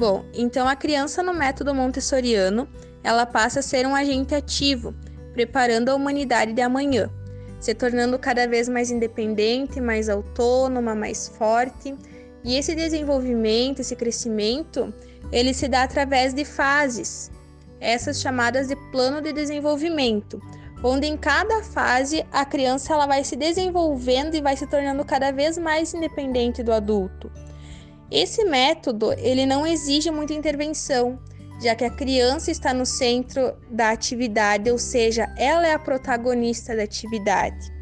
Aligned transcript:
Bom, 0.00 0.24
então 0.32 0.66
a 0.66 0.74
criança 0.74 1.22
no 1.22 1.34
método 1.34 1.74
montessoriano, 1.74 2.66
ela 3.04 3.26
passa 3.26 3.60
a 3.60 3.62
ser 3.62 3.86
um 3.86 3.94
agente 3.94 4.34
ativo, 4.34 4.94
preparando 5.34 5.90
a 5.90 5.94
humanidade 5.94 6.54
de 6.54 6.62
amanhã, 6.62 7.10
se 7.60 7.74
tornando 7.74 8.18
cada 8.18 8.48
vez 8.48 8.66
mais 8.66 8.90
independente, 8.90 9.78
mais 9.78 10.08
autônoma, 10.08 10.94
mais 10.94 11.28
forte. 11.28 11.94
E 12.42 12.56
esse 12.56 12.74
desenvolvimento, 12.74 13.80
esse 13.80 13.94
crescimento, 13.94 14.90
ele 15.30 15.52
se 15.52 15.68
dá 15.68 15.82
através 15.82 16.32
de 16.32 16.46
fases, 16.46 17.30
essas 17.78 18.22
chamadas 18.22 18.68
de 18.68 18.76
plano 18.90 19.20
de 19.20 19.34
desenvolvimento, 19.34 20.40
onde 20.82 21.06
em 21.06 21.16
cada 21.18 21.62
fase 21.62 22.24
a 22.32 22.46
criança 22.46 22.94
ela 22.94 23.06
vai 23.06 23.22
se 23.22 23.36
desenvolvendo 23.36 24.34
e 24.34 24.40
vai 24.40 24.56
se 24.56 24.66
tornando 24.66 25.04
cada 25.04 25.30
vez 25.30 25.58
mais 25.58 25.92
independente 25.92 26.62
do 26.62 26.72
adulto. 26.72 27.30
Esse 28.10 28.44
método 28.44 29.12
ele 29.12 29.46
não 29.46 29.64
exige 29.64 30.10
muita 30.10 30.32
intervenção, 30.32 31.18
já 31.62 31.76
que 31.76 31.84
a 31.84 31.90
criança 31.90 32.50
está 32.50 32.74
no 32.74 32.84
centro 32.84 33.54
da 33.70 33.90
atividade, 33.90 34.70
ou 34.70 34.78
seja, 34.78 35.32
ela 35.38 35.66
é 35.66 35.74
a 35.74 35.78
protagonista 35.78 36.74
da 36.74 36.82
atividade, 36.82 37.72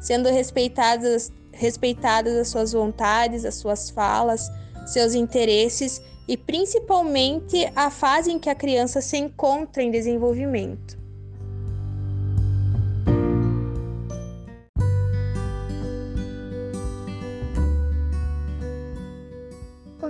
sendo 0.00 0.28
respeitadas, 0.28 1.32
respeitadas 1.52 2.36
as 2.36 2.48
suas 2.48 2.72
vontades, 2.72 3.44
as 3.44 3.54
suas 3.54 3.88
falas, 3.88 4.50
seus 4.86 5.14
interesses 5.14 6.02
e 6.26 6.36
principalmente 6.36 7.70
a 7.74 7.90
fase 7.90 8.30
em 8.30 8.38
que 8.38 8.50
a 8.50 8.54
criança 8.54 9.00
se 9.00 9.16
encontra 9.16 9.82
em 9.82 9.90
desenvolvimento. 9.90 10.98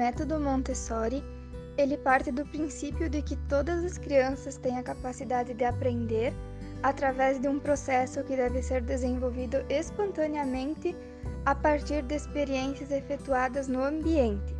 Método 0.00 0.40
Montessori 0.40 1.22
ele 1.76 1.98
parte 1.98 2.32
do 2.32 2.42
princípio 2.46 3.06
de 3.10 3.20
que 3.20 3.36
todas 3.50 3.84
as 3.84 3.98
crianças 3.98 4.56
têm 4.56 4.78
a 4.78 4.82
capacidade 4.82 5.52
de 5.52 5.62
aprender 5.62 6.32
através 6.82 7.38
de 7.38 7.46
um 7.46 7.60
processo 7.60 8.24
que 8.24 8.34
deve 8.34 8.62
ser 8.62 8.80
desenvolvido 8.80 9.58
espontaneamente 9.68 10.96
a 11.44 11.54
partir 11.54 12.02
de 12.02 12.14
experiências 12.14 12.90
efetuadas 12.90 13.68
no 13.68 13.84
ambiente. 13.84 14.56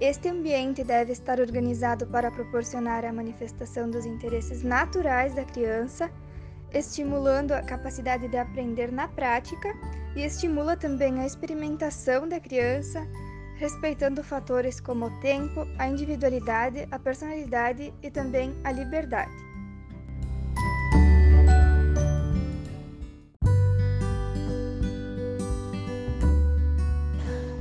Este 0.00 0.30
ambiente 0.30 0.82
deve 0.82 1.12
estar 1.12 1.38
organizado 1.38 2.06
para 2.06 2.30
proporcionar 2.30 3.04
a 3.04 3.12
manifestação 3.12 3.90
dos 3.90 4.06
interesses 4.06 4.62
naturais 4.62 5.34
da 5.34 5.44
criança, 5.44 6.10
estimulando 6.72 7.52
a 7.52 7.60
capacidade 7.60 8.26
de 8.26 8.38
aprender 8.38 8.90
na 8.90 9.06
prática 9.06 9.68
e 10.16 10.22
estimula 10.22 10.78
também 10.78 11.20
a 11.20 11.26
experimentação 11.26 12.26
da 12.26 12.40
criança 12.40 13.06
respeitando 13.62 14.24
fatores 14.24 14.80
como 14.80 15.06
o 15.06 15.10
tempo, 15.20 15.64
a 15.78 15.86
individualidade, 15.86 16.88
a 16.90 16.98
personalidade 16.98 17.94
e 18.02 18.10
também 18.10 18.52
a 18.64 18.72
liberdade. 18.72 19.30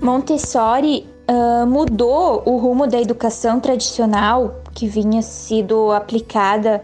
Montessori 0.01 1.07
uh, 1.29 1.67
mudou 1.67 2.41
o 2.47 2.57
rumo 2.57 2.87
da 2.87 2.99
educação 2.99 3.59
tradicional 3.59 4.55
que 4.73 4.87
vinha 4.87 5.21
sido 5.21 5.91
aplicada 5.91 6.83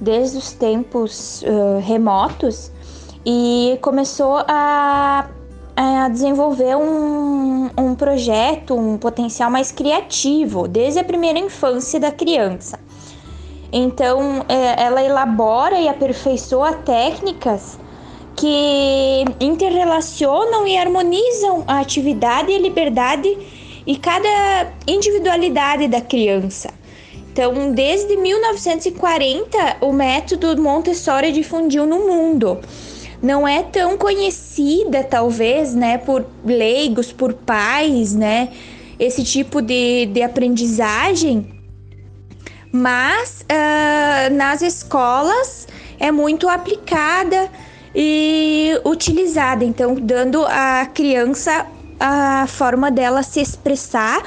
desde 0.00 0.38
os 0.38 0.52
tempos 0.52 1.42
uh, 1.42 1.80
remotos 1.80 2.72
e 3.26 3.78
começou 3.82 4.38
a 4.48 5.28
a 5.80 6.08
desenvolver 6.08 6.74
um, 6.74 7.70
um 7.78 7.94
projeto, 7.94 8.74
um 8.74 8.98
potencial 8.98 9.48
mais 9.48 9.70
criativo 9.70 10.66
desde 10.66 10.98
a 10.98 11.04
primeira 11.04 11.38
infância 11.38 12.00
da 12.00 12.10
criança. 12.10 12.80
Então, 13.72 14.44
é, 14.48 14.82
ela 14.82 15.00
elabora 15.04 15.78
e 15.78 15.88
aperfeiçoa 15.88 16.72
técnicas 16.72 17.78
que 18.34 19.24
interrelacionam 19.38 20.66
e 20.66 20.76
harmonizam 20.76 21.62
a 21.68 21.78
atividade 21.78 22.50
e 22.50 22.56
a 22.56 22.58
liberdade 22.58 23.38
e 23.86 23.96
cada 23.96 24.72
individualidade 24.84 25.86
da 25.86 26.00
criança. 26.00 26.70
Então, 27.30 27.70
desde 27.70 28.16
1940, 28.16 29.76
o 29.80 29.92
método 29.92 30.60
Montessori 30.60 31.30
difundiu 31.30 31.86
no 31.86 32.00
mundo 32.00 32.58
não 33.22 33.46
é 33.46 33.62
tão 33.62 33.96
conhecida, 33.96 35.02
talvez, 35.02 35.74
né, 35.74 35.98
por 35.98 36.24
leigos, 36.44 37.12
por 37.12 37.34
pais, 37.34 38.14
né, 38.14 38.50
esse 38.98 39.24
tipo 39.24 39.60
de, 39.60 40.06
de 40.06 40.22
aprendizagem, 40.22 41.58
mas 42.72 43.44
uh, 43.44 44.34
nas 44.34 44.62
escolas 44.62 45.66
é 45.98 46.10
muito 46.12 46.48
aplicada 46.48 47.50
e 47.94 48.78
utilizada, 48.84 49.64
então 49.64 49.94
dando 49.94 50.44
à 50.44 50.86
criança 50.86 51.66
a 51.98 52.46
forma 52.46 52.90
dela 52.90 53.22
se 53.22 53.40
expressar 53.40 54.22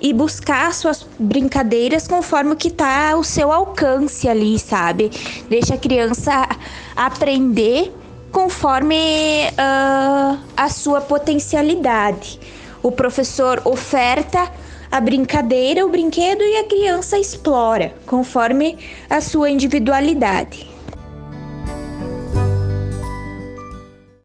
e 0.00 0.12
buscar 0.12 0.74
suas 0.74 1.06
brincadeiras 1.18 2.06
conforme 2.06 2.52
o 2.52 2.56
que 2.56 2.68
está 2.68 3.12
ao 3.12 3.24
seu 3.24 3.50
alcance 3.50 4.28
ali, 4.28 4.58
sabe? 4.58 5.10
Deixa 5.48 5.74
a 5.74 5.78
criança 5.78 6.46
aprender 6.94 7.90
conforme 8.34 9.46
uh, 9.52 10.38
a 10.56 10.68
sua 10.68 11.00
potencialidade. 11.00 12.40
O 12.82 12.90
professor 12.90 13.62
oferta 13.64 14.50
a 14.90 15.00
brincadeira, 15.00 15.86
o 15.86 15.88
brinquedo 15.88 16.42
e 16.42 16.56
a 16.56 16.64
criança 16.64 17.16
explora 17.16 17.94
conforme 18.06 18.76
a 19.08 19.20
sua 19.20 19.50
individualidade. 19.50 20.73